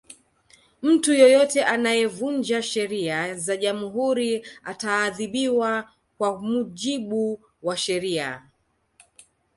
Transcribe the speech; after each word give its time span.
mtu 0.81 1.13
yeyote 1.13 1.63
anayevunja 1.63 2.61
sheria 2.63 3.35
za 3.35 3.57
jamhuri 3.57 4.45
ataadhibiwa 4.63 5.91
kwa 6.17 6.41
mujibu 6.41 7.41
wa 7.63 7.77
sheria 7.77 8.41